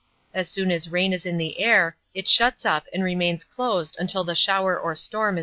[0.33, 4.23] As soon as rain is in the air it shuts up and remains closed until
[4.23, 5.39] the shower or storm is over.